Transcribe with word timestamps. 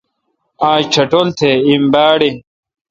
آج 0.71 0.81
ٹٹھول 0.93 1.27
تہ 1.37 1.49
ایم 1.67 1.83
باڑ 1.93 2.17
این۔ 2.25 2.35